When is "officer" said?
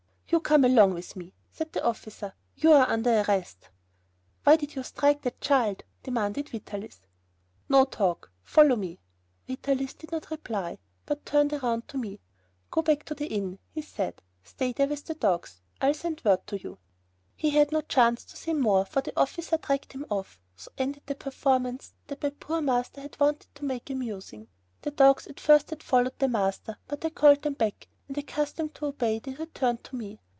1.83-2.33, 19.19-19.57